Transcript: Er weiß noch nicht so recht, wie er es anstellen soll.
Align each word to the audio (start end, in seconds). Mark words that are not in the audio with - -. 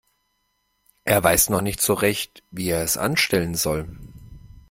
Er 1.05 1.23
weiß 1.23 1.49
noch 1.51 1.61
nicht 1.61 1.79
so 1.79 1.93
recht, 1.93 2.41
wie 2.49 2.69
er 2.71 2.81
es 2.81 2.97
anstellen 2.97 3.53
soll. 3.53 3.87